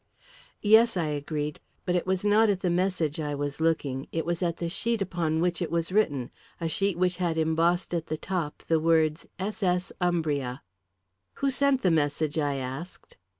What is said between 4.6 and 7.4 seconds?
sheet upon which it was written a sheet which had